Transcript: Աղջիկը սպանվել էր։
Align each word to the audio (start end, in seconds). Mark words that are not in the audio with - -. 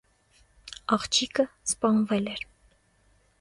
Աղջիկը 0.97 1.45
սպանվել 1.73 2.33
էր։ 2.37 2.43